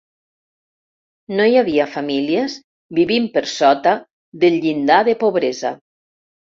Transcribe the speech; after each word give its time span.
No 1.39 1.45
hi 1.51 1.59
havia 1.63 1.87
famílies 1.99 2.57
vivint 3.03 3.31
per 3.39 3.47
sota 3.55 3.97
del 4.45 4.61
llindar 4.67 5.01
de 5.13 5.21
pobresa. 5.25 5.79